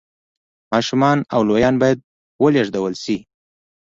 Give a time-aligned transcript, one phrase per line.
[0.71, 1.99] ماشومان او لویان باید
[2.43, 3.17] ولېږدول شي